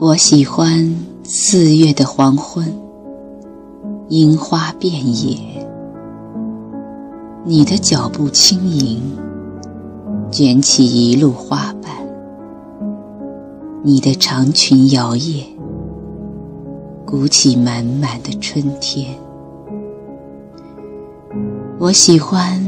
[0.00, 2.66] 我喜欢四月的黄昏，
[4.08, 5.36] 樱花遍野，
[7.44, 9.02] 你的脚步轻盈，
[10.30, 11.92] 卷起一路花瓣，
[13.82, 15.44] 你的长裙摇曳，
[17.04, 19.14] 鼓起满满的春天。
[21.78, 22.58] 我喜欢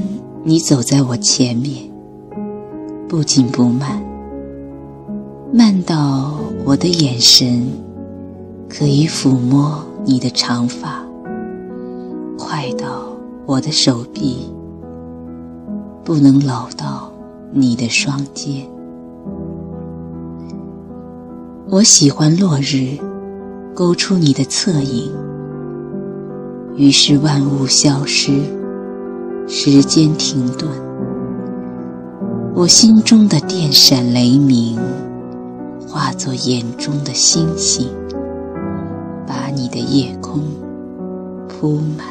[0.44, 1.90] 你走在我前面，
[3.08, 4.11] 不紧不慢。
[5.54, 7.68] 慢到我的眼神
[8.70, 11.04] 可以抚摸你的长发，
[12.38, 13.12] 快到
[13.44, 14.50] 我的手臂
[16.02, 17.12] 不能搂到
[17.52, 18.66] 你的双肩。
[21.68, 22.96] 我喜欢落日
[23.74, 25.12] 勾出你的侧影，
[26.76, 28.40] 于是万物消失，
[29.46, 30.66] 时间停顿，
[32.54, 34.78] 我心中的电闪雷鸣。
[35.92, 37.94] 化作眼中的星星，
[39.26, 40.42] 把你的夜空
[41.46, 42.10] 铺满。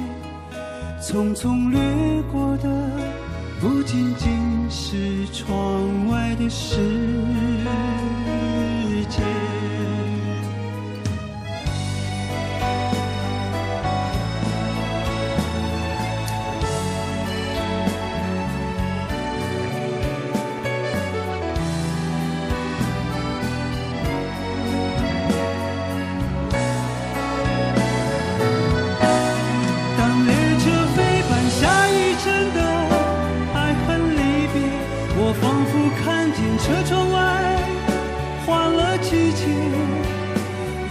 [1.01, 1.79] 匆匆掠
[2.31, 2.69] 过的，
[3.59, 6.77] 不仅仅是窗外的世
[9.09, 9.60] 界。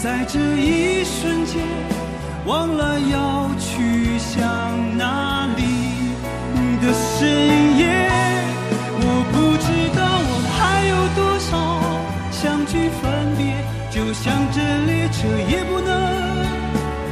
[0.03, 1.61] 在这一瞬间，
[2.47, 4.41] 忘了要去向
[4.97, 5.63] 哪里
[6.81, 8.09] 的深夜。
[8.97, 10.59] 我不知道我还
[10.89, 11.51] 有多少
[12.31, 13.03] 相聚分
[13.37, 13.41] 别，
[13.91, 14.57] 就像这
[14.87, 15.93] 列车也不能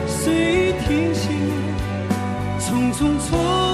[0.07, 1.29] 随意停歇。
[2.59, 3.68] 匆匆错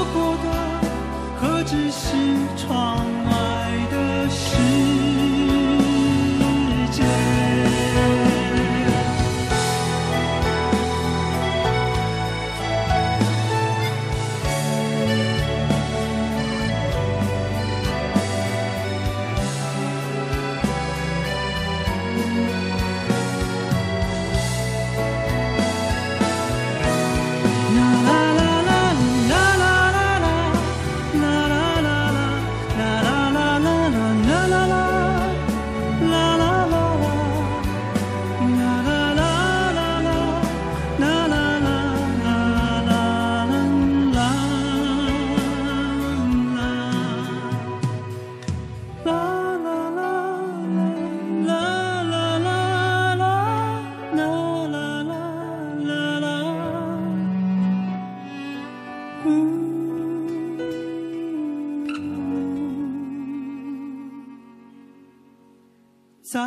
[66.25, 66.41] 再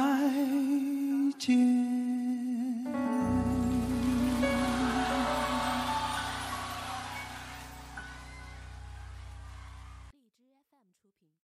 [1.38, 2.07] 见。